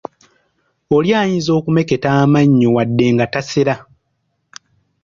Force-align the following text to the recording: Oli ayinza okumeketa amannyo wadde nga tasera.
Oli 0.95 1.09
ayinza 1.21 1.51
okumeketa 1.59 2.07
amannyo 2.21 2.67
wadde 2.75 3.05
nga 3.13 3.25
tasera. 3.33 3.75